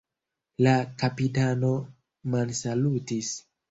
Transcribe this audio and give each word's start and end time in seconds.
La 0.67 0.73
kapitano 1.03 1.71
mansalutis. 2.35 3.37